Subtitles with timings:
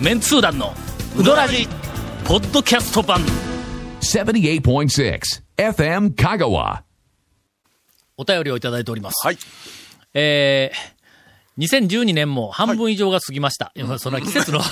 [0.00, 0.74] メンツー団の
[1.16, 1.66] ウドラジ
[2.26, 3.22] ポッドキャスト版
[4.02, 5.20] 78.6
[5.56, 6.82] FM Kagawa.
[8.18, 9.26] お便りをいただいております。
[9.26, 9.38] はい。
[10.12, 13.72] えー、2012年も半分以上が過ぎました。
[13.74, 14.64] いやそんな季節の、 も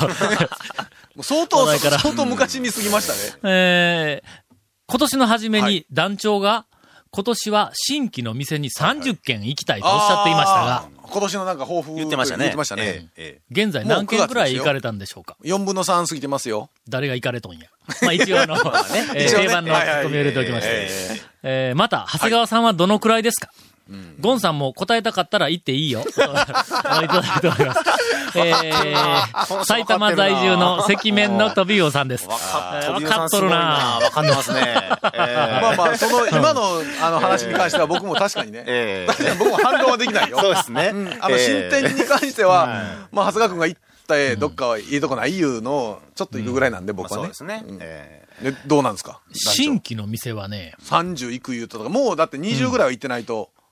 [1.21, 3.41] う相当、相当昔に過ぎましたね。
[3.45, 4.57] えー、
[4.89, 6.67] 今年の初めにはい団長が、
[7.15, 12.47] 今年は新規の店に30軒行きたいとおっしゃっていましたが、今年のなんか抱負言ってましたね。
[12.47, 12.83] 言ってましたね。
[12.85, 16.71] えええ現在何軒くらい行かれたんでしょうか？4分の3過ぎてますよ。
[16.89, 17.69] 誰が行かれとんや？
[18.03, 18.57] まあ一応あの、
[19.15, 20.69] 定番のツッコミを入れておきまして。
[20.73, 23.51] ええーまた、長谷川さんはどのくらいですか、
[24.21, 26.01] ゴンさんも答えたかったら言っていいよ。
[26.09, 26.43] いただ
[27.03, 27.81] いております。
[28.37, 32.27] えー、埼玉在住の赤面の飛び魚さんです。
[32.27, 34.61] わかえーっわかっとるなわかってますね。
[35.15, 38.65] えーまあまあ、その、今の、あの話に関しては僕も確かにね。
[38.67, 40.39] ええ 僕も反論はできないよ。
[40.41, 40.91] そうですね。
[40.93, 42.67] うんあの、新店に関しては、
[43.13, 47.23] まあ、長谷川君が行ったえどっかいいとこないいうのを、ちょっと行くぐらいなんで、僕はね。
[47.23, 47.63] そうですね。
[47.67, 49.21] うんええでどうなんですか？
[49.33, 53.51] 新規の店はね、30行く言うとか、もうだって20ぐらいは行ってないと。
[53.53, 53.64] ん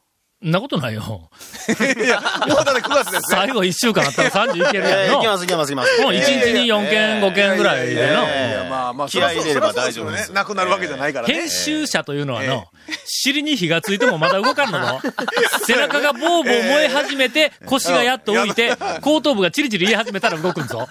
[0.42, 1.30] なことないよ。
[1.96, 3.20] いや、もうだって9月ですね。
[3.30, 4.98] 最後1週間あったら30いけるやんの。
[4.98, 6.02] ええ行きます行きます行きます。
[6.02, 8.26] もう1日に4件、5件ぐらいでの。
[8.68, 10.26] まあまあ、気合い入れればそらそう大丈夫でね。
[10.32, 11.34] なくなるわけじゃないからね。
[11.34, 12.66] 編集者というのはの、
[13.06, 15.00] 尻に火がついてもまだ動かんのぞ。
[15.64, 20.86] 背中がボーボー燃え始めて、腰がやっと浮いて、後頭部がチリチリ言い始めたら動くんぞ。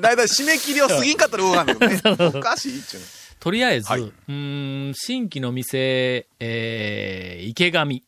[0.00, 2.26] だいたい締め切りを過ぎんかったら動かんだけどね。
[2.38, 3.06] おかしいっちゅうね。
[3.40, 8.02] とりあえず、はいうーん、新規の店、えー、池上。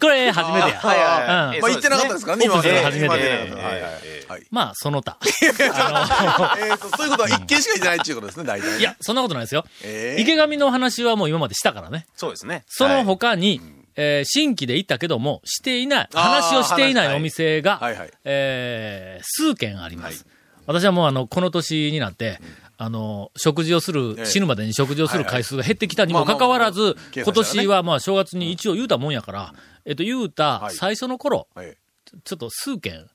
[0.00, 0.74] これ、初めてや。
[0.80, 2.32] はいはいはいうんまあ行ってなかったですか？
[2.32, 3.92] らね、今まで初めて今までなかったはいはい
[4.28, 4.46] はい。
[4.50, 5.18] まあ、その他。
[5.42, 8.78] えーと、そういうことは一件しか言ってないっていうことですね、大体ね。
[8.78, 9.64] いや、そんなことないですよ。
[9.84, 12.06] えー池上の話はもう今までしたからね。
[12.16, 12.64] そうですね。
[12.68, 13.60] そのはい他に、
[13.96, 20.26] えー新規で行ったけども、していない、あー話をしていない話お店が、はいはいえー数軒あります。
[20.66, 22.40] 私はもうあの、この年になって、
[22.82, 24.26] あの、食事をする、ええ。
[24.26, 29.54] 死ぬまでに食事をする回数が減ってきたにもかかわらず今年はまあ正月に一応言うたもんやから、
[29.84, 30.74] えっと、言うたはい。
[30.74, 31.76] 最初の頃、はい。
[32.24, 33.06] ちょっと数軒、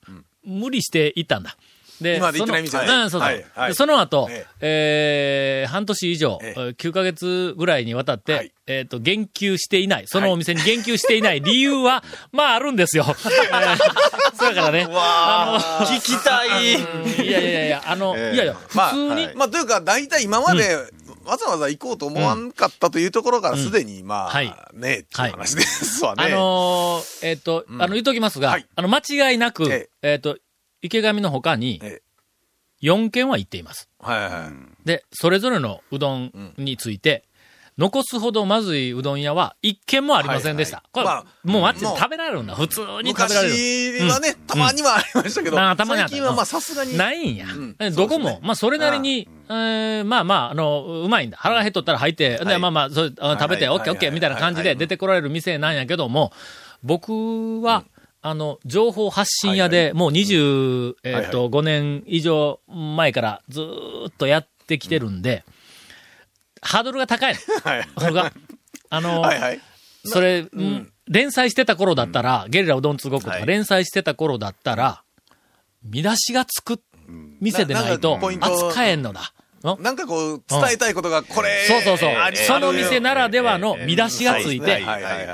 [0.46, 1.58] 無理して行ったんだ。
[2.02, 2.88] で、今まで行ってない店そね。
[2.88, 3.30] のうん、そうそう。
[3.30, 3.70] はいはい。
[3.70, 5.66] でその後、ええ。
[5.68, 6.60] ー半年以上、ええ。
[6.60, 8.54] ー9ヶ月ぐらいにわたって、はい。
[8.68, 13.06] えっ、と、言及していない、そのお店に言及していない理由は、 まああるんですよ。
[13.10, 13.78] えー
[14.38, 14.88] そうだからね。
[14.92, 16.78] あ聞きたい。
[16.78, 18.36] の、いやいやいやあの、ええ。
[18.36, 19.36] いやいや、まあ普通に、はい。
[19.36, 20.76] まあ、というか、大体今まで、
[21.26, 24.54] わざわざ行こうと思わんかったというところからすでに、まあ、はい。
[24.74, 26.26] ね、っていう話ですわね。
[26.26, 28.66] あのーえっ、と、あの、言っときますが、はい。
[28.76, 30.16] あの、間違いなく、ええ。
[30.16, 30.38] っ、と、
[30.82, 32.02] 池上の他にえ、
[32.82, 33.90] 4軒は行っています。
[34.00, 34.52] はいはいはい。
[34.86, 37.24] で、それぞれのうどんについて、
[37.78, 40.78] 残すほどまずいうどん屋は一軒もありませんでした。
[40.78, 42.56] はいはいこれ、もう街でもう食べられるんだ。
[42.56, 44.04] 普通に食べられる。
[44.04, 46.98] 昔はね、たまにはありましたけど、たまに最近はまあさすがに。
[46.98, 47.46] ないんや。
[47.92, 51.38] どこも、まあ、それなりに、えーまあまあ、あの、うまいんだ。
[51.40, 56.32] 腹が減っとったら入って、で、まあまあ、それあ食べて、はいオッケーオッケーみたいな感じで出てこられる店なんやけども、
[56.82, 57.84] 僕は、
[58.22, 65.44] あの、情報発信屋で、もう20、えっと、5年以上前からずーっとやってきてるんで、
[66.62, 67.36] ハードルが高い。
[67.98, 68.34] それが、
[68.90, 69.24] あの。
[70.06, 70.92] それ、うん。
[71.08, 73.46] 連載してた頃だったら、ゲリラうどんつごっことかはい。
[73.46, 75.04] 連載してた頃だったら、
[75.84, 76.82] 見出しがつく
[77.40, 79.34] 店でないなと扱えんのだ。
[79.64, 79.84] ん。
[79.84, 82.14] なんかこう、伝えたいことが、これ、そうそうそう。
[82.36, 84.84] その店ならではの見出しがついて。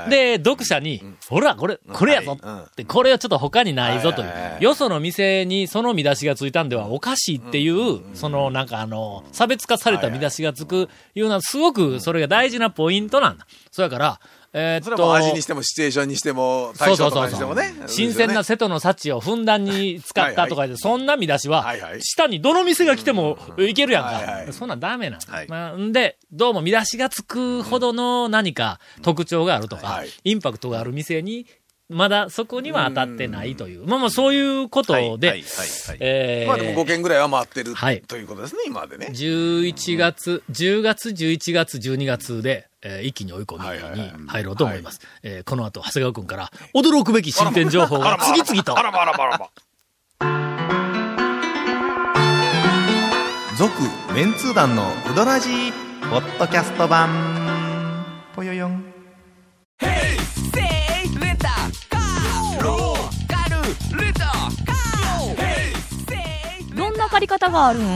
[0.08, 2.38] で、読者に、ほら、これ、これやぞ。
[2.40, 4.30] って、これはちょっと他にないぞという。
[4.60, 13.46] よその店にその見出しがついたんではおかしいっていう、そのなんかあの、差別化された見出しがつくいうのはすごくそれが大事なポイントなんだ。
[13.70, 14.20] そやから、
[14.56, 17.88] えーっそれはもう味にとし、ても、シチュエーションにしても、そ対象とうそうそうそかにしてもねう。。
[17.88, 24.04] 新鮮な瀬戸の幸をふんだんに使ったとかで、そんな見出しははいはい、下にどの店が来てもいけるやん
[24.46, 24.52] か。
[24.52, 25.20] そんなんダメなん。
[25.20, 25.48] はい。
[25.48, 31.46] まあんで、どうも見出しがつくほどの何か特徴があるとかはい、インパクトがある店に、
[31.90, 33.86] まだそこには当たってないという。
[33.86, 35.98] まあまあそういうことはいはいではい、はい。
[36.00, 39.08] えーまあでも5件ぐらいは回ってるはいということですね、今までね。
[39.12, 45.00] 11月、10月、11月、12月で、えー一気に追い込みに入ろうと思います。
[45.22, 48.78] えーこの後、長谷川くんから、驚くべき進展情報が次々と。
[48.78, 49.50] あらまあらまあらま。
[53.56, 53.72] 続
[54.14, 54.82] メンツー団の
[55.12, 55.72] ウドラジー
[56.10, 58.04] ポッドキャスト版
[58.34, 58.93] ぽよよん
[67.14, 67.82] 借り方があるん？
[67.82, 67.86] ウ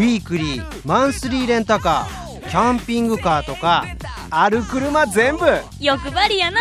[0.00, 3.84] ィークリーマンスリーレンタカーキャンピングカーとか
[4.28, 5.46] ある車全部。
[5.78, 6.60] 欲張りやな。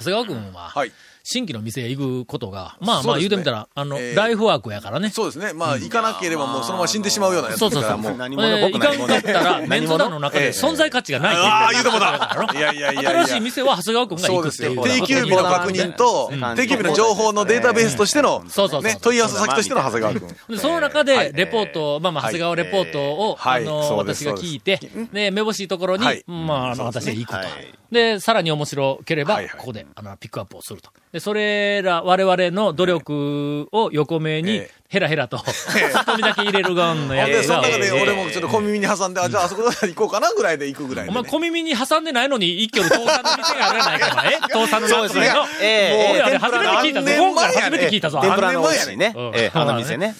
[0.00, 0.92] 長谷川くんは、はい。
[1.30, 5.10] 新規の店へ行くことが、まあまあ言うてみたら、あの、えーライフワークやからね。
[5.10, 5.52] そうですね。
[5.52, 7.96] まあ、行かなければもうそのまま死んでしまうようなやつそうそうそう。
[7.98, 8.18] ですから、もう。
[8.18, 13.10] 何者僕えーいかかったら、メンツ団の中で存在価値がないっていうああ、言うてもだだいやいやいやいや。
[13.10, 14.82] 新しい店は長谷川くんが行くっていう。
[14.82, 18.82] 定休日の確認と、定休日の情報のデータベースとしての、そうそうそう。
[18.82, 20.28] ね、問い合わせ先としての長谷川君。
[20.48, 21.32] で、その中で、はい。
[21.34, 23.62] レポート、まあまあ、長谷川レポートを、はい。
[23.62, 24.80] あの、私が聞いて、
[25.12, 26.24] で、めぼしいところに、はい。
[26.26, 27.36] まあ、あの、私が行くと。
[27.36, 27.48] はい。
[27.92, 30.90] で、さらに面白ければ、ここで、あの、ピックアップをすると。
[31.18, 37.56] で、それら、我々の努力を横目にええ、ヘラヘラと、 一人だけ入れるガンのやで、つが。
[37.56, 38.02] その、中でええ。
[38.02, 41.18] 俺もちょっと小耳に挟んで、あ、じゃああそこ行こうかなぐらいで行くぐらいでね。
[41.18, 44.24] お前小耳に挟んでないのに一挙の倒産の店があるやないか。
[44.30, 44.38] え？
[44.52, 45.28] 倒産のそうですね。
[45.28, 45.44] の。
[45.60, 46.10] ええ。
[46.12, 47.10] 俺あれ初めて聞いたぞ。
[47.10, 48.20] 今回初めて聞いたぞ。
[48.20, 48.86] 天ぷらの何年前やね。
[48.86, 49.14] 美味しいね。
[49.16, 49.26] うん。
[49.34, 50.16] ええ、あの店ね。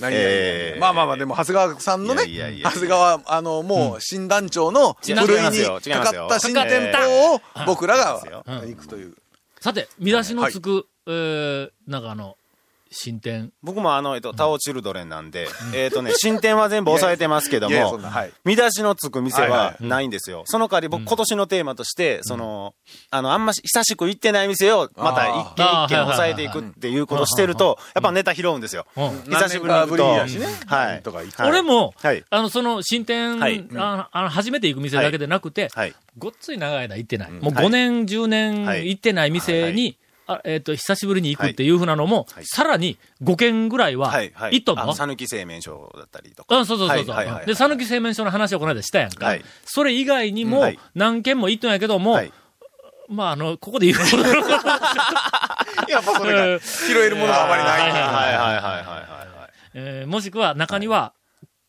[0.80, 2.24] まあまあまあ、でも、長谷川さんのね、
[2.62, 5.96] 長谷川、あの、もう、新団長の、違部類に違いますよ。
[5.96, 8.20] かかった新店舗を、僕らが
[8.66, 9.14] 行くという。
[9.60, 12.37] さて、見出しのつく、えー、なんかあの、
[12.90, 13.52] 新店？
[13.62, 18.00] 僕もあの、えっと、タオチルドレンなんで、えっとね、 新店は全部押さえてますけども
[18.44, 20.42] 見出しのつく店はないんですよ。
[20.46, 22.74] その代わり僕今年のテーマとして、その、
[23.10, 28.86] あの、あんまし久しく行ってない店を、また一軒一軒押さえていくっていうことをしてると、やっぱネタ拾うんですよ。
[28.96, 29.22] うん。
[29.24, 30.04] 久しぶりに行くと。
[30.66, 31.02] はい。
[31.46, 32.24] 俺も、はい。
[32.30, 33.64] あの、その、新店、はい。
[33.76, 35.94] ああの、初めて行く店だけでなくて、はい。
[36.16, 37.30] ごっつい長い間行ってない。
[37.30, 38.88] もうはい5年、10年はい。
[38.88, 39.98] 行ってない店に、
[40.30, 44.12] あえっ、と、久しぶりに行くっていうふうなのも、はいさらに5軒ぐらいは。
[44.14, 46.58] 行っとんの、あ讃岐製麺所だったりとか。
[46.58, 47.16] うん、そうそうそうそう。
[47.16, 49.24] はいはいはいで、讃岐製麺所の話をこの間したやんか。
[49.24, 52.32] はいそれ以外にもはい何軒も行っとんやけども、はい。
[53.08, 54.16] まあ、あの、ここで言うこと
[55.90, 57.80] やっぱそれが、拾えるものがあまりない。
[57.80, 58.52] はいはいは
[59.74, 61.14] いはいもしくは中には、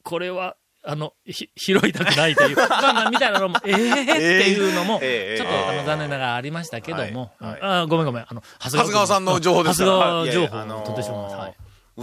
[0.03, 0.57] これは、
[0.89, 9.85] あの、ひ、 拾いたくないという、 まあまあ、みたいなのも、ええー、っていうのも、ええちょっと、あの、残念ながらありましたけども、あごめんごめん、あの、長長谷川さんの情報ですか。
[9.85, 11.37] ら長谷川情報を取ってしまいました。
[11.37, 11.53] はい。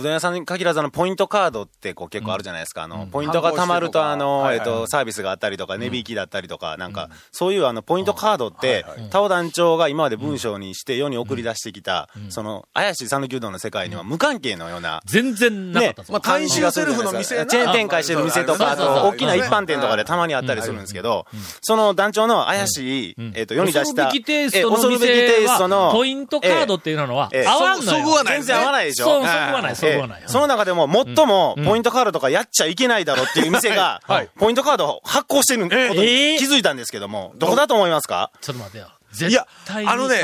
[0.01, 2.83] うどん屋さんに限らずあの、ポイントカードってこう結構あるじゃないですか。
[2.83, 6.93] あの、ポイントが反抗して貯まると、あの、えっと、サービスがあったりとか、値引きだったりとか、なん。
[6.93, 16.13] か、そういうあの、ポイントカードって、タオ団長が今まで文章にして世に送り出してきた、その、怪しい讃岐うどんの世界には無関係のような、全然なかったぞ。
[16.13, 17.47] まあ、大衆セルフの店な。
[17.47, 21.27] チェーン展開してる店とか、あと、大きな一般店とかでたまにあったりするんですけど、
[21.61, 27.47] その団長の怪しい、えっと、世に出した、恐るべきテイストのえ恐るべきテ店イストのは、ポイントカードっていうのは、ええ。
[27.47, 28.05] 合わんのよ。
[28.05, 29.05] そぐわない全然合わないでしょ。
[29.05, 30.21] そう、そぐわない、そぐわない。
[30.21, 30.25] え。
[30.25, 34.01] えその中でも最もポイントカードとかやっちゃいけないだろうっていう店が
[34.39, 36.39] ポイントカードを発行してることにええ。
[36.39, 38.31] 気づいたんですけども、どこだと思いますか？
[38.41, 38.87] ちょっと待ってよ。
[39.13, 39.91] い絶や対に。
[39.91, 40.21] あのね。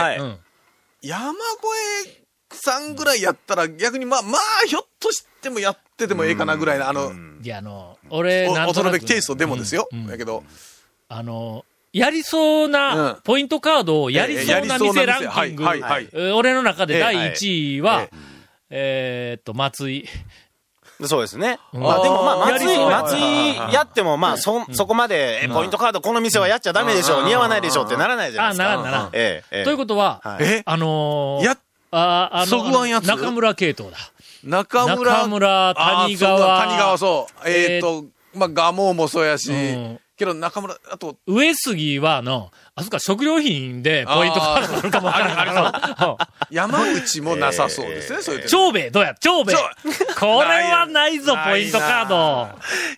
[1.03, 2.23] 山越
[2.53, 7.11] さんぐらいやったら逆にまあ、まあ、ひょっとしてもやっててもええかなぐらいの、あの、
[7.43, 8.69] いや、あの、俺、なんとなく。
[8.69, 9.89] お恐るべきテイストでもですよ。
[10.09, 10.45] だけど、
[11.09, 13.21] あの、やりそうう、なん。
[13.25, 15.65] ポイントカードをやりそうな店ランキング。
[16.37, 18.09] 俺の中で第え1位は、
[18.75, 20.09] えーっと、松井。
[21.05, 21.59] そうですね。
[21.75, 28.65] んまあでもまあ、松井、松井やってもまあ、そ、そこまで、えポイントカードこの店はやっちゃダメでしょ、似合わないでしょってならないじゃないあ、ですか。
[28.65, 29.11] ならんならん。
[29.13, 29.65] ええ、ええ。
[29.65, 30.63] ということは、はいえ？
[30.65, 31.59] あのー、や、
[31.91, 33.99] あ、あの、中村系統だ。
[34.45, 35.13] 中村。
[35.13, 37.49] 中村谷川谷川、そう。
[37.49, 46.19] ええーっと、まあ、ガモもそうやしうん、けど中村、あと、上杉は、あの、あそこは食料品でポイントカードなのかもわからんけど
[46.51, 48.49] 山内もなさそうですね、そういう点。
[48.51, 49.15] 長兵衛どうや？
[49.21, 49.63] 長兵衛ちょ
[50.19, 52.49] これはないぞ、ないなポイントカード。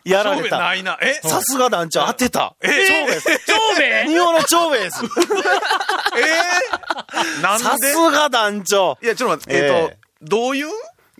[0.04, 0.58] やられた。
[0.58, 0.98] ないな。
[1.00, 1.14] え？
[1.26, 2.54] さすが団長当てた。
[2.62, 3.20] え長兵衛。
[3.46, 4.04] 長兵衛？
[4.12, 5.00] 日本の長兵衛です。
[6.16, 7.42] えー？
[7.42, 8.98] なんさですが団長。
[9.02, 10.68] いや、ちょっと待って、えっえと、どういう？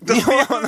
[0.03, 0.67] 日本の、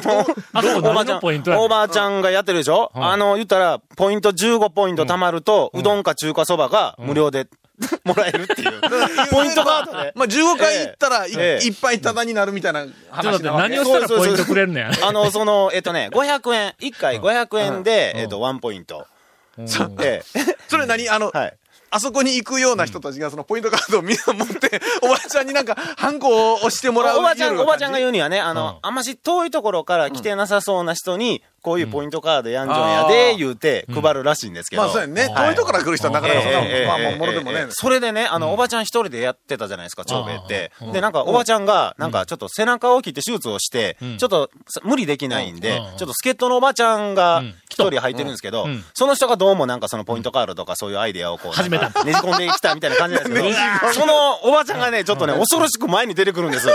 [0.54, 7.48] あそこ何おばちゃん、おばあちゃんがやってるでしょ、あの、言ったら、ポイント15ポイント貯まると、うどんか中華そばが無料で
[8.06, 8.82] もらえるっていう。
[9.30, 10.12] ポイントカードで。
[10.16, 15.06] まあ、15回行ったらい、ええいっぱいタダになるみたいな話なわけ何をしたらポイントくれんねん。
[15.06, 19.06] あの、その、えっとね、500円、1回500円で、えっと、1ポイント。
[19.60, 20.24] ええ。
[20.68, 21.10] それ何？
[21.10, 21.58] あの、はい。
[21.90, 34.84] あそこに行くような人たちがそのポイントカードをみんな持って、おばあちゃんになんか、ハンコを押してもらうおばちゃん、おばちゃんが言感うにはね、あの、あんまし遠いところから来てなさそうな人に、こういうポイントカードやんじゃんやで、言うて配るらしいんですけど。
[34.84, 35.34] じまあそうやね。
[35.34, 35.48] はい。
[35.48, 37.68] 遠いとこから来る人はなかなかそんな、まあでもね。
[37.72, 40.72] それでね、あの、おばちゃん一人でやってたじゃないですか、長兵衛って。
[40.94, 44.50] で、なんか、おばちゃんが、なんか、ちょっと背中を切って手術をして、ちょっと、
[44.84, 56.68] 無理できないんでうん、ちょっと助っ人のおばちゃんがん一人入ってるんですけどうん、その人がどうもなんかそのポイントカードとかそういうアイデアをこう、ねじ込んできたみたいな感じなんですけど、 そのおばちゃんがね、ちょっとね、恐ろしく前に出てくるんです。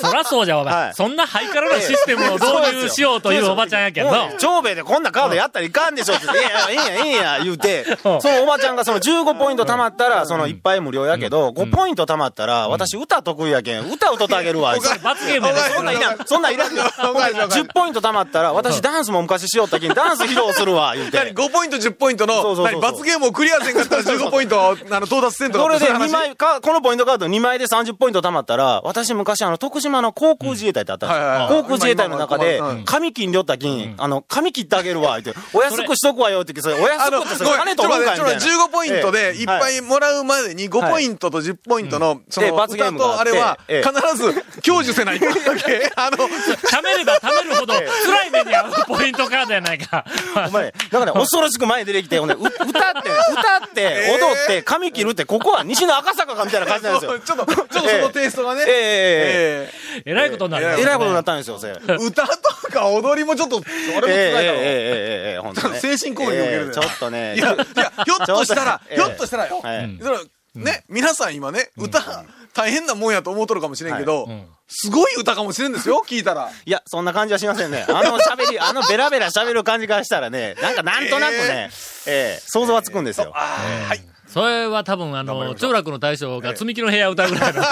[0.00, 0.74] そらそうじゃ、おはい。
[0.74, 0.92] 前。
[0.94, 4.10] そんなハイカラなシステムを導入しようというおばちゃんやけど。
[4.38, 16.82] 長兵衛でこんなカードやったらいかんでしょって言って、いやいや、いいんや、いいんや、言うて、そのおばちゃんがその15ポイント貯まったら、そのいっぱい無料やけど、5ポイント貯まったら、私歌得意やけん、歌歌ってあげるわ、あいつ罰ゲームやねそんなんいらん、そんなんいらんよ。
[16.96, 21.18] ほんで10ポイント貯まったら、私ダンスも昔しよったけん、ダンス披露するわ、言うて。
[21.18, 26.12] 何 ?5 ポイント、10ポイントの、罰ゲームをクリアせんかったら15ポイント、あの、到達せんとかこれで2そういう話？
[26.12, 31.08] 枚か、このポイントカード2枚で30ポイント貯まったら、私昔あの、徳島の航空自衛隊ってあったん
[31.48, 31.60] です。
[31.60, 33.32] 航空自衛隊の中で今今、髪切ん。
[33.32, 38.40] りょったきん、あの、髪切ってあげるわ、言って、 お安くしとくわよって言って、それ、お安あの、くって金取るんかいみたいな。
[38.40, 43.88] ちょっと待って15ポイントでいっぱえいもらうまでに5ポイントと10ポイントの、そでの、歌罰ゲームがあってとあれは、ええ。
[43.88, 45.20] 必ず享受せない。
[45.20, 45.92] かんわけ。
[45.96, 47.84] あの、貯めれば貯めるほど、辛
[48.26, 50.04] い目に遭うポイントカードやないか。
[50.48, 57.18] お前、だからね、恐ろしく前に出てきて、ほんで、う歌って、歌って、踊って、髪切るって、ここは西の赤坂かみたいな感じなんですよ。
[57.18, 58.64] ちょっと、ちょっとそのテイストがね。
[58.66, 58.66] ええ。
[58.66, 60.10] ええ。
[60.10, 60.80] えらいことになるええ。
[60.82, 61.76] えらいことになったんですよ、それ。
[61.88, 64.42] え歌とか踊りもちょっと、それも辛いだろ。
[64.42, 67.36] ええええええええほんとね精神攻撃を受けるちょっとね。
[67.36, 67.64] いや、いや、
[68.04, 69.60] ひょっとしたら、ひょっとしたらよ。
[69.60, 70.18] はいそれ
[70.56, 74.26] ね、皆さん今ね、歌、大変なもんやと思うとるかもしれんけど、
[74.68, 76.50] すごい歌かもしれんですよ、聞いたら。
[76.64, 77.84] いや、そんな感じはしませんね。
[77.88, 81.70] あの喋り、あのベラベラ喋る感じからしたらね、なんかなんとなくね、
[82.06, 83.32] ええ想像はつくんですよ。
[83.34, 84.00] ああ、はい。
[84.28, 87.62] それは多分、あの、長楽の大将が積み木の部屋を歌うぐらいの。
[87.62, 87.64] い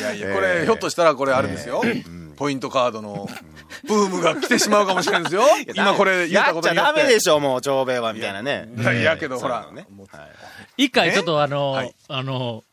[0.00, 1.82] やいや、これ、ひょっとしたらこれあれですよ。
[2.40, 3.28] ポイントカードの
[3.86, 5.42] ブームが来てしまうかもしれんですよ。
[5.76, 6.88] 今これ言ったことによって。
[6.88, 8.66] やっちゃダメでしょ、もう、長兵衛は、みたいなね。
[8.78, 9.68] いやいやけど、ほら。
[10.78, 12.64] 一回ちょっとあの、はいあの、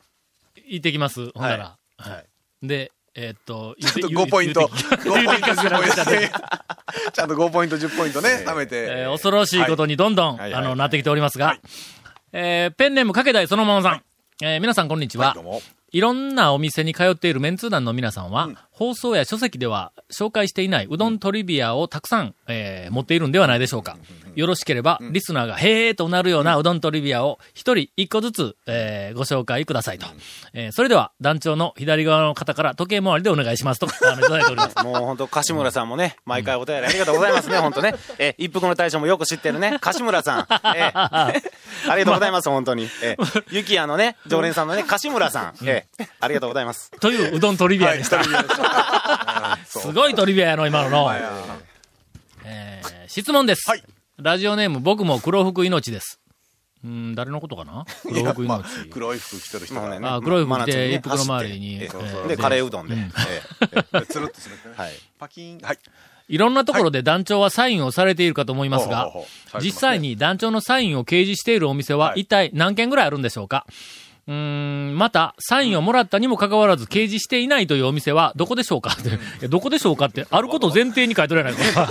[0.67, 1.31] 行ってきます。
[1.31, 1.75] ほんなら。
[1.97, 2.25] はいはい
[2.63, 6.31] で、えーっと、ちょっと5ポイント、5 ポイント、10ポイントで。
[7.13, 8.85] ちゃんと5ポイント、10ポイントね、貯めて。
[8.89, 11.57] えー恐ろしいことにどんどん、はいあの、なってきておりますが、
[12.31, 14.03] えーペンネームかけたいそのままさん。
[14.41, 15.33] えー皆さんこんにちは。
[15.35, 15.61] どうも。
[15.91, 23.97] いろんなお店に通っているメンツー団の皆さんは、放送や書籍では紹介していないうどんトリビアをたくさん、えー持っているんではないでしょうか。
[24.35, 30.05] よろしければ、リスナーがへーとなるようなうどんトリビアを一人一個ずつ、えーご紹介くださいと。
[30.53, 34.83] えーそれでは、団長の左側の方から時計回りでお願いしますと、 あの、いただいております。
[34.83, 37.95] もう本当、柏村さんもね、毎回お便りありがとうございますね、本当ね。
[38.19, 40.47] え、 一服の大将もよく知ってるね、柏村さん。
[40.77, 41.33] え、あ
[41.95, 42.87] りがとうございます、本当に。
[43.01, 43.17] え、
[43.49, 45.55] ゆきやのね、常連さんのね、柏村さん。
[45.67, 45.87] え、
[46.19, 46.91] ありがとうございます。
[46.99, 48.21] といううどんトリビアでした。
[49.65, 51.11] すごいトリビアやの、今のの。
[52.45, 53.69] えー質問です。
[53.69, 53.83] はい
[54.19, 56.19] ラジオネーム、僕も黒服命です。
[56.83, 57.85] うん、誰のことかな？
[58.03, 58.47] 黒服命。
[58.47, 61.87] まあ、黒い服着てる人がまあねあ黒い服着て一服の周りにで、
[62.37, 62.95] カレーうどんで。
[62.95, 64.61] えつるっとするね。
[64.75, 64.93] はい。
[65.19, 65.59] パキン。
[65.59, 65.79] はい。
[66.29, 69.11] いろんなところで団長はサインをされているかと思いますが
[69.61, 73.65] 実際に団長のサインを掲示しているお店ははい一体何件ぐらいあるんでしょうか？
[74.27, 74.33] うー
[74.91, 78.91] ん、また、サインをもらったにもかかわらず掲示していないというお店はどこでしょうか？
[78.91, 81.87] って、いやどこでしょうかって、あることを前提に書いとるやないか。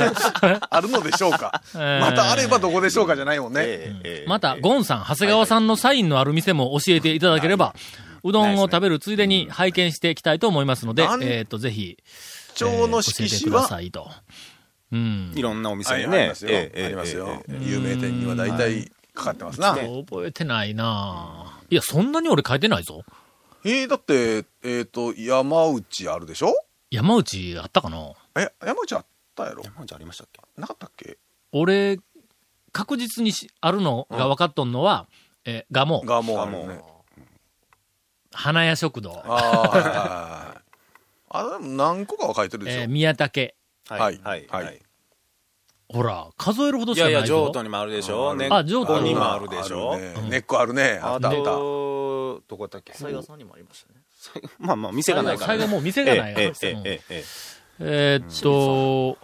[0.70, 1.62] あるのでしょうか？
[1.72, 3.60] ーまたあればどこでしょうかじゃないもんね。
[3.64, 7.74] ええまた、ゴンさん、長谷川さんのサインのある店も教えていただければ、
[8.22, 11.96] うどんを食べるついでに拝見していきたいと思いますので、なんえっと、ぜひ、
[12.54, 14.10] 町の教え色紙てくだは、さいと。
[14.92, 15.32] うん。
[15.34, 16.18] いろんなお店はいにね。
[16.18, 16.50] ありますよ。
[16.52, 17.64] ええありますよええ。
[17.66, 19.74] 有名店には大体かかってますな。
[19.76, 23.02] 覚えてないなぁいや、そんなに俺書いてないぞ。
[23.64, 26.54] えー、だって、えっと、山内あるでしょ？
[26.90, 28.12] 山内あったかな？
[28.36, 29.62] え、山内あったやろ？
[29.64, 29.70] え。
[29.84, 30.40] じゃありましたっけ？
[30.56, 31.18] なかったっけ？
[31.52, 31.98] 俺、
[32.72, 35.08] 確実にしあるのが分かっとんのは、
[35.44, 36.80] えー、ガモ、がもうあるね。
[38.32, 40.62] 花屋食堂、ああ、はいはいはい。
[41.30, 42.80] あ、でも何個かは書いてるでしょ。
[42.82, 43.54] えー宮武。
[43.88, 44.20] はいはい。
[44.22, 44.82] はいはい。
[45.88, 48.36] ほら、数えるほどしかないいやいや、譲渡にもあるでしょ。
[48.50, 49.96] あ、譲渡にもあるでしょ。
[50.28, 50.98] 根っこあるね。
[51.02, 51.42] あったあった。
[51.42, 52.92] どこだっけ？
[52.92, 54.48] 西賀さんにもありましたね。
[54.58, 55.54] まあまあ、店がないから。
[55.54, 56.46] 西賀もう店がないから。
[57.78, 59.18] えっと、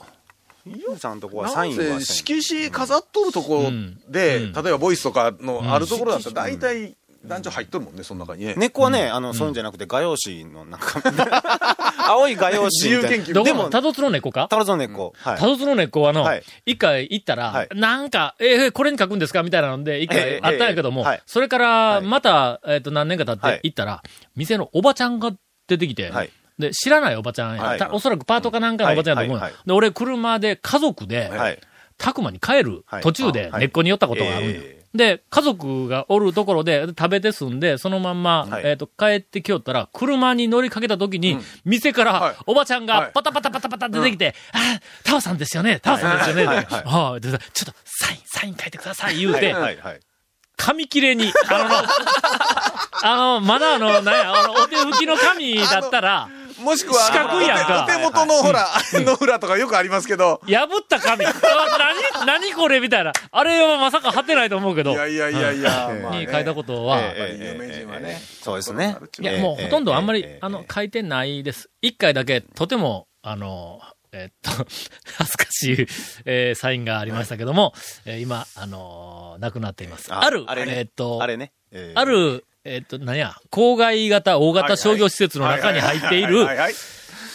[0.64, 3.70] ゆうさんとこはサインは色紙飾っとるところ
[4.08, 8.54] で、例えばボイスとかのあるところだったら大体、団長入っとるもんね、その中にね。
[8.56, 11.00] 根っこはね、あの、そういうんじゃなくて、画用紙のなんか、
[12.08, 13.18] 青い画用紙みたいな。
[13.18, 14.48] 自由研究どこでも、タドツの根っこか？
[14.50, 15.12] タロゾン根っこ。
[15.18, 15.38] はい。
[15.38, 19.42] タドツの根っこはあのはい、一回行ったらはい、なんか、えー、これに書くんですか？
[19.42, 22.02] みたいなので、一ええ回あったんやけどもそれから、はい。
[22.02, 23.60] また、えーっと、何年か経ってはい。
[23.62, 24.02] 行ったら、
[24.36, 25.30] 店のおばちゃんが
[25.68, 27.88] 出てきてはい、で、知らないおばちゃんや。
[27.92, 29.52] おそらくパートかなんかのおばちゃんやと思う。
[29.66, 31.58] で、俺、車で家族で、はい。
[31.98, 33.02] たくまに帰るはい。
[33.02, 38.62] 途中で根っこに寄ったことがあるんよえで、家族がおるところで食べて済んで、そのまんま、はい。
[38.66, 42.34] えっ、と、帰ってきよったら、車に乗りかけた時に、店かはい。
[42.34, 43.00] ら、おばちゃんはい。
[43.06, 46.66] がパタパタパタパタ出てきて、あータオさんですよね、タオさんですよね、はい。
[46.66, 50.00] でああでちょっと、サイン、サイン書いてください、言うて、はい、はい。
[50.56, 51.68] 紙切れに、あの、
[53.02, 56.28] あの、まだあの、なんや、あの、お手拭きの紙だったら、
[56.62, 61.24] もしくは、四角いやんかお手元のほら、の裏とかよくありますけど、破った紙。
[61.26, 61.32] あ
[62.18, 63.12] 何、何これみたいな。
[63.30, 64.92] あれはまさか貼ってないと思うけど。
[64.92, 68.20] いやいやいやいや、に書いたことは、有名人はね。
[68.42, 68.96] そうですね。
[69.20, 71.68] いや、もうほとんどあんまり、ええあの、書いてないです。
[71.80, 73.80] 一回だけ、とても、あの、
[74.12, 74.50] えっと、
[75.16, 75.86] 恥ずかしい、
[76.26, 77.72] えーサインがありましたけども、
[78.04, 80.12] えー今、あのーなくなっています。
[80.12, 81.52] ある、あれねえっと、あれね。
[81.70, 86.46] えーある、えっと、何や、郊外型、大型商業施設の中に入っている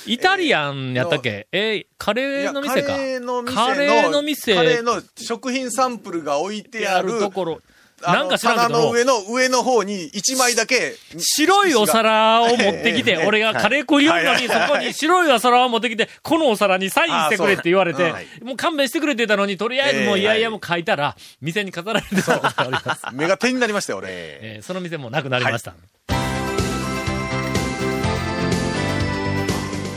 [0.06, 1.48] イタリアンやったっけ？
[1.52, 2.94] えーカレーの店か。
[2.94, 4.56] カレーの店カレーの店。
[4.56, 7.60] カレーの食品サンプルが置いてあるところ。
[8.02, 8.86] なんか知らんけども。
[8.86, 14.70] 棚の上の上の方に1枚だけ白いお皿を持ってきて、 俺がカレー粉入れるのに、そはい。
[14.70, 18.14] こに白いお皿を持ってきて、このお皿にサインしてくれって言われて
[18.44, 23.02] もう勘弁してくれって言ったのに、とりあえずもうええいやいやもう書いたら、店に飾られてたことがあります。
[23.14, 24.08] 目が点になりましたよ俺。
[24.12, 25.74] えーその店もなくなりました。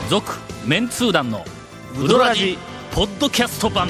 [0.09, 0.33] 続、
[0.65, 1.45] メンツー団の、
[1.97, 2.57] ウドラジ、
[2.93, 3.89] ポッドキャスト版。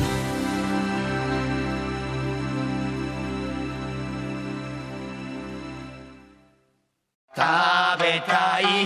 [8.62, 8.82] い。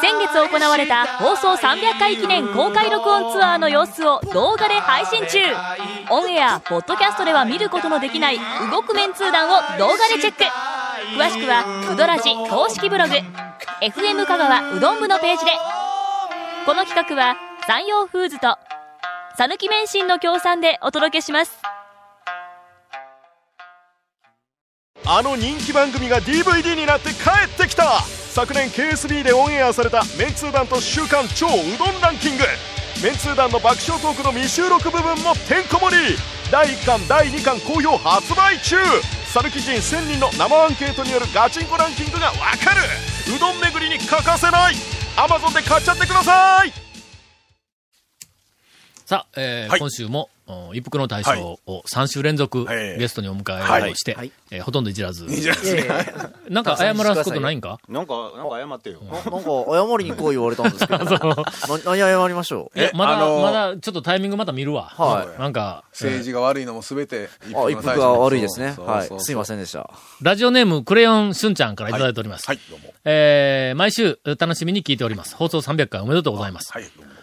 [0.00, 5.38] 先月行われた放送300回記念公開録音ツアーの様子を動画で配信中。
[6.10, 8.38] オンエアポッドキャストでは見ることのできない
[8.70, 10.44] 動くメンツー団を動画でチェック。
[11.16, 13.14] 詳しくはうどらじ公式ブログ。
[13.82, 15.52] FM 香川うどん部のページで。
[16.64, 18.56] この企画は山陽フーズと
[19.36, 21.79] 讃岐麺心の協賛でお届けします。
[25.06, 28.00] あの人気番組が DVD になって帰ってきた。
[28.02, 32.44] 昨年 KSB でオンエアされたメンツー団と週刊超うどんランキング。
[33.02, 36.16] メンツー団の爆笑トークの未収録部分もてんこ盛り。
[36.50, 38.76] 第1巻第2巻好評発売中。
[39.32, 42.82] 讃岐人1000人の生アンケートによるガチンコランキングがわかる。
[43.34, 44.74] うどん巡りに欠かせない。
[45.16, 46.72] Amazon で買っちゃってください。
[49.06, 49.80] さあ、えーはい。
[49.80, 50.39] 今週も、お
[50.74, 54.16] 一服の大将を3週連続はいゲストにお迎えをして、
[54.50, 55.26] えーほとんどいじらず、
[56.50, 57.78] なんか謝らすことないんか？
[57.88, 59.00] なんか、なんか謝ってよ。
[59.02, 61.04] なんか、謝りに来い言われたんですけど。
[61.06, 61.14] な
[61.84, 62.80] 何謝りましょう？
[62.80, 64.84] え、まだ、あのーまだ、ちょっとタイミングまた見るわ。
[64.96, 68.74] はいなんか、政治が悪いのも全て一あ、一服が悪いですね。
[68.78, 69.08] はい。
[69.20, 69.88] すいまんせんでした。
[70.20, 72.46] ラジオネーム、クレヨンしゅんちゃんからいただいております。
[72.46, 75.36] はいどうもえー、毎週楽しみに聞いております。
[75.36, 76.72] 放送300回おめでとうございます。
[76.72, 77.19] はいどうも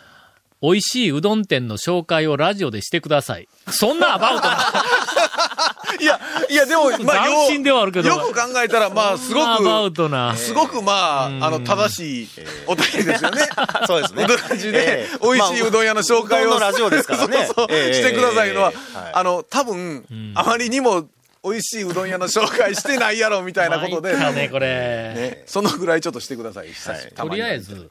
[0.62, 3.48] 美味しいうどん店の紹介をラジオでしてください。
[3.70, 4.58] そんなアバウトな。
[6.00, 8.10] いやいやでもまあよ斬新ではあるけど。
[8.10, 10.36] よく考えたらまあすごそんなアバウくトな。
[10.36, 12.30] すごくまああの正しい
[12.65, 13.41] お便りですよね。
[13.86, 14.24] そうですね。
[14.24, 15.04] うどで。
[15.04, 15.17] ええ。
[15.22, 17.46] 美味しいうどん屋の紹介をラジオですからね。
[17.48, 18.74] そうそうええしてくださいのは
[19.13, 21.08] あの多分あまりにも
[21.43, 24.15] 美味しいうどん屋の紹介してないやろみたいなことで。
[24.34, 24.67] ね、これ。
[24.67, 25.43] ね。
[25.46, 26.67] そのぐらいちょっとしてください
[27.15, 27.89] とりあえず、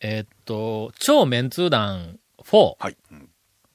[0.00, 2.96] えーっと、超メンツー団4、はい。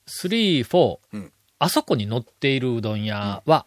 [0.07, 1.31] 3、4、うん。
[1.59, 3.65] あそこに載っているうどん屋は、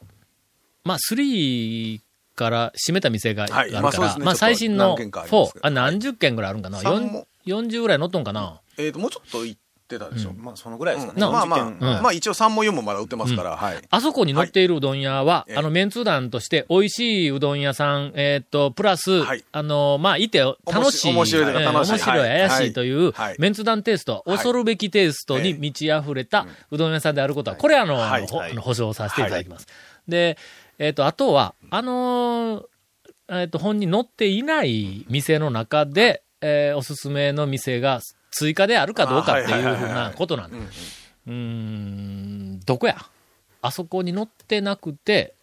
[0.85, 2.01] まあ、3
[2.35, 3.73] から閉めた店があるから、はい。
[3.83, 4.25] まあね。
[4.25, 5.66] まあ、最新の何軒かあります4け、ど。
[5.66, 8.61] あ、何十件ぐらいあるんかな、三も4 40ぐらい載っとんかな？
[8.77, 10.33] えっともうちょっと行ってたでしょ。
[10.33, 11.20] まあ、そのぐらいですかね。
[11.20, 11.79] なまあまあうん。
[11.81, 13.79] まあ一応3も4もまだ売ってますからはい。
[13.90, 15.57] あそこに載っているうどん屋は、はい。
[15.57, 19.44] あの、メンツー団として、美味しいうどん屋さん、えーっと、プラス、はい。
[19.51, 22.48] あの、まあ、いて楽しい、面白いえー面白い、はい。
[22.48, 23.37] 怪しいという、はい。
[23.38, 24.37] メンツー団テイスト、はい。
[24.37, 28.27] 恐るべきテイストに満ち溢れたうどん屋さんであることは、これあの、はい。
[28.57, 29.66] 保証させていただきます。
[30.07, 30.37] で、
[30.79, 32.64] えーっと、あとは、あのー
[33.31, 38.01] えーっと、本に載っていない店の中で、えーおすすめの店が
[38.38, 42.96] 追加であるかどうかっていうふうなことなんでうんうーん、どこや？
[43.61, 45.35] あそこに載ってなくて、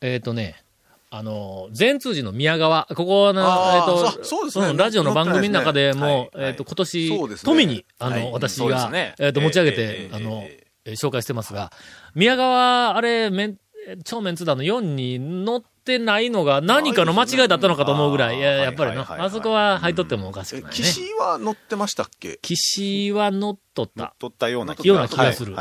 [0.00, 0.62] えっ、とね、
[1.10, 4.72] あの、善通寺の宮川、ここの、えっ、とそそうですね。
[4.72, 11.70] んラジオの番組の中でも、えっ、と、今年、富に、あの、はい私が、えっ、と、持ち上げて、ええあの、ええー紹介してますが、
[12.14, 13.58] 宮川、あれ、めん
[14.04, 19.26] 超メンツ団の4に載ってないのが何かの間違いだったのかと思うぐらい、いややっぱりな、はいはいはいはい。
[19.28, 20.76] あそこは入っとってもおかしくえないね。
[20.76, 22.38] 岸は乗ってましたっけ？
[22.42, 24.14] 岸は乗っとった。
[24.18, 25.56] 取ったようなような気がする。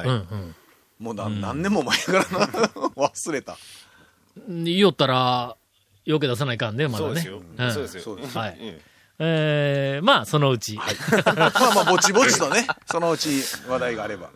[0.99, 2.47] もうな何年も前からな。
[2.97, 3.55] 忘れた。
[4.47, 5.55] 言いよったら、
[6.05, 7.09] よけ出さないかんね、まだね。
[7.09, 7.41] そうですよ。
[7.57, 7.71] うん。
[7.71, 8.03] そうですよ。
[8.03, 8.57] そうではい。
[9.19, 9.99] ええ。
[9.99, 10.75] ー、まあ、そのうち。
[10.77, 14.29] まあまあぼちぼちとねそのうち話題があれば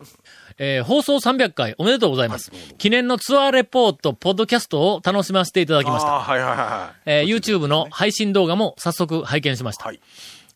[0.58, 2.50] えー放送300回おめでとうございます。
[2.78, 6.12] 記念のツアーレポート、ポッドキャストを楽しませていただきました。
[6.12, 9.84] はいはいはいはいえー YouTube の配信動画も早速拝見しました。
[9.84, 10.00] はい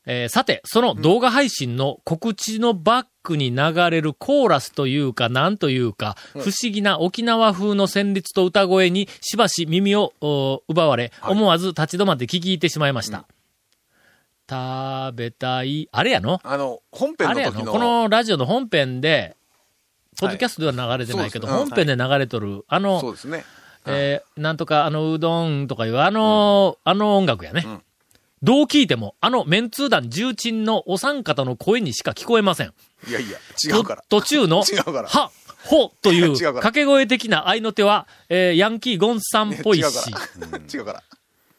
[0.09, 13.25] えーさて、その動画配信の告知のバックに流れるコーラスというか、なんというか、不思議な沖縄風の旋律と歌声にしばし耳をお奪われ、思わず立ち止まって聞き入ってしまいました。
[14.49, 16.39] 食べたい、あれやの？
[16.45, 17.73] あの、本編あれやのの時の？
[17.73, 19.36] このラジオの本編で、
[20.19, 23.45] ポッドキャストでは流れてないけど、はいそう本編で流れとる、あの、そうですね。
[23.87, 27.61] えーなんとか、あの、うどんとかいう、あの、あの音楽やね。
[27.61, 27.83] ん
[28.43, 32.73] どう聞いても、あの、メンツー団重鎮のお三方の声にしか聞こえません。
[33.09, 34.03] いやいや、違うから。
[34.09, 34.63] と途中の、
[35.07, 35.31] は、
[35.65, 39.85] ほという 掛け声的な合いの手は、えーヤンキーゴンさんっぽいし。
[40.73, 41.03] 違うから。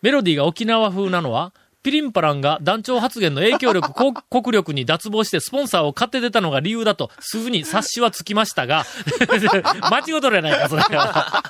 [0.02, 1.54] メロディーが沖縄風なのは、
[1.88, 8.86] ピリンパランが団長発言の影響力、国 国力に脱帽してスポンサーを買って出たのが理由だと、すぐに察しはつきましたが、
[9.90, 11.44] 間違うとるやないか、それは。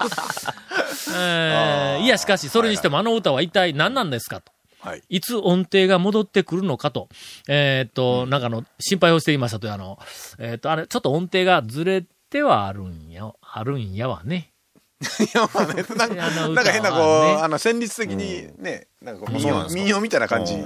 [1.17, 4.51] えーいや、しかし、それにしてもあの歌は一体何なんですかと。
[4.79, 5.01] はい。
[5.09, 7.09] いつ音程が戻ってくるのかと、
[7.47, 9.97] えーっと、なんかあの、心配をしていましたという、あの、
[10.37, 14.51] えーっと、あれ、ちょっと音程がずれてはあるんや、あるんやわね。
[15.21, 17.01] いや、まあね、 なんか、変なこう、
[17.39, 20.55] あの、旋律的にね、なんかこう民謡、みたいな感じ。
[20.55, 20.57] い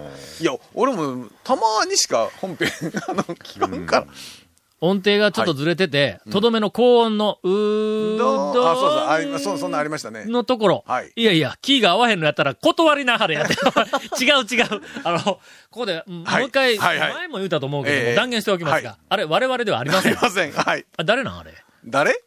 [0.43, 2.69] や、俺もたまにしか本編、
[3.09, 4.07] あの、聞かんから。
[4.83, 10.25] 音程がちょっとずれてて、とどめの高音の、うーどあ、そうそう、ありそう、そんなんありましたね。
[10.25, 13.53] のところ、はいいやいや、キーが合わへんのやったら断りなはれやって。
[14.23, 14.81] 違う違う。
[15.03, 15.39] あの、こ
[15.69, 20.13] こで、もう一回、前も言うたと思うけど断言しておきますが、はいあれ、我々ではありまあせん。
[20.13, 20.51] りません。
[20.51, 20.85] はい。
[20.97, 21.53] あ誰なんあれ？
[21.85, 22.19] 誰？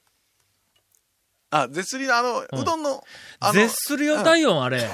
[1.55, 3.05] あ、絶リのあの、うどんの、
[3.39, 4.89] あの絶するよ体音あれ。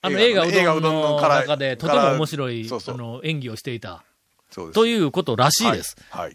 [0.00, 4.02] あの映画うどどんの中でとても面白いあの演技をしていた。
[4.72, 5.96] ということらしいです。
[6.10, 6.28] あ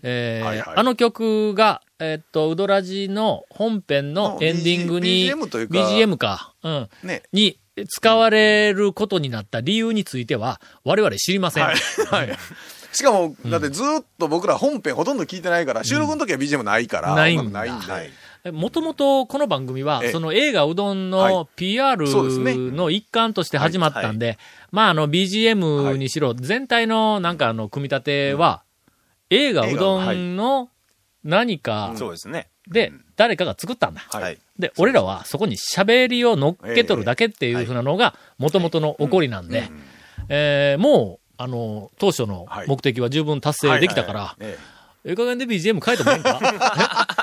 [0.83, 7.23] の曲が、えーっと、ウドラジの本編ののエンディングに、BGM かうん、ね。
[7.33, 11.63] に使われることになった理由については、我々知りません。
[11.63, 11.75] はい。
[12.09, 12.37] はい。
[12.93, 17.87] しかも、だってずっと僕ら本編ほとんど聞いてないから、収録の時は BGM ないから、ないんだないんで。
[18.51, 20.11] もともとこの番組はえ、え。
[20.11, 24.37] その映画うどんはの PR の一環として始まったんで、
[24.71, 28.63] まああの BGM にしろ、全体のなんかあの組み立ては、
[29.29, 30.69] 映画うどんの
[31.23, 32.49] 何かそうですね。
[32.67, 34.01] で誰かが作ったんだ。
[34.09, 34.37] はい。
[34.59, 39.69] で、俺らはそこに喋りを乗っけとるだけっていうふうなのが、もともとの起こりなんで、
[40.27, 44.57] えーもう、あの、当初の目的は十分達成できたから、え
[45.05, 45.11] え。
[45.11, 46.39] え加減で BGM 変えてもいいんか？
[46.41, 47.22] え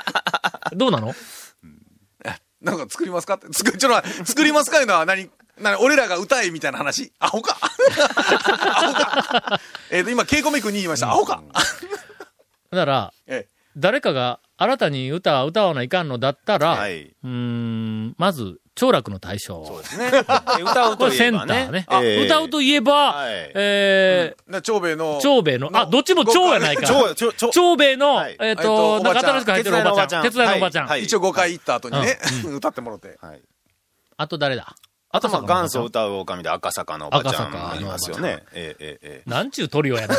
[0.73, 1.13] どうなの？
[2.25, 3.35] えなんか作りますか？
[3.35, 5.29] って、作、ちょっと作りますかいうのは何、
[5.59, 7.11] 何、俺らが歌えみたいな話？
[7.19, 7.57] アホか？
[7.61, 9.59] アホか？
[9.91, 11.11] えっと、今、ケイコミ君に言いました。
[11.11, 11.43] アホか？
[12.71, 17.03] だから、え誰かが新たに歌を歌わないかんのだったら、はい。
[17.03, 19.65] うーん、まず、長楽の大将。
[19.65, 20.11] そうですね。
[20.11, 20.19] で
[20.63, 21.65] 歌うことれセいえばね。
[21.65, 22.25] ンターね。
[22.25, 25.19] 歌うといえば、はいえーな長兵衛の。
[25.21, 26.87] 長兵衛の、あ、どっちも長やないか。
[26.87, 30.23] 長兵衛の、はいえっ、とと、おばちゃんなんか新しく入ってるおばちゃん。
[30.23, 32.17] 手手伝いのおばちゃんはい一応5回行った後にね、
[32.55, 33.17] 歌ってもろて。
[33.21, 33.41] はい。
[34.17, 34.75] あと誰だ？
[35.13, 38.43] あと、まあ、元祖歌う狼で赤坂のおばちゃんんいますよね。
[38.53, 40.17] えええええなんちゅうトリオやねん。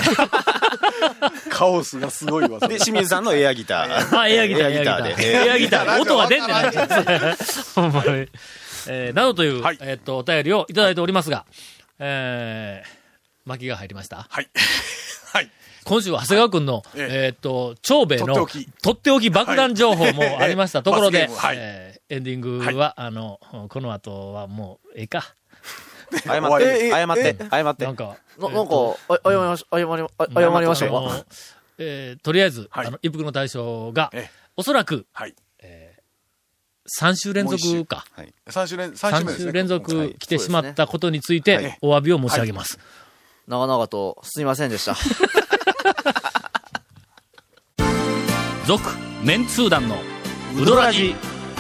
[1.49, 2.59] カオスがすごいわ。
[2.63, 2.69] え。
[2.69, 4.19] で、清水さんのエアギター。
[4.19, 5.17] あ、エアギター、エアギター。
[5.17, 5.47] で。
[5.47, 6.01] エアギター。
[6.01, 6.71] 音が出んねない。
[7.75, 8.29] ほんまに。
[8.89, 11.47] えーなどという、はいえっと、お便りをいただいておりますが、
[11.99, 14.27] えー、巻きが入りました？
[14.29, 14.51] はい。
[15.33, 15.51] はい。
[15.85, 18.47] 今週は長谷川くんの、ええっと、長兵衛の、
[18.83, 25.35] とっておき爆弾情報もありましたところで、えーエンディングは、あの、この後はもう、ええか。
[26.23, 27.97] 謝って、謝ってえ、謝ってなん。
[27.97, 28.75] か、ななんか、
[29.09, 30.99] あ謝りまし、謝りま、あ謝りましょうか。
[30.99, 31.25] あの
[31.79, 35.35] えーとりあえず、はいあの、一服の大将がええ、おそらく、はい。
[37.01, 38.05] 3週連続か。
[38.47, 39.45] 3週連、三週目3ですね。
[39.47, 42.79] 週連続来てしまったことについてはい、お詫びを申し上げます。
[43.47, 44.95] 長々とすみませんでした。
[48.67, 48.83] 続、
[49.25, 49.97] メンツー団の、
[50.61, 51.15] ウドラジ、